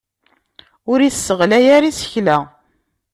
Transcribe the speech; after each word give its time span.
Ur 0.91 0.99
isseɣlay 1.01 1.65
ara 1.75 1.89
isekla. 1.91 2.37